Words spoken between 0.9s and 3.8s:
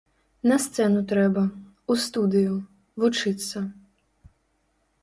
трэба, у студыю, вучыцца.